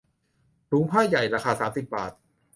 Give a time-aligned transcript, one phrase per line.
[0.69, 2.11] ถุงผ้าใหญ่ ราคาสามสิบบาท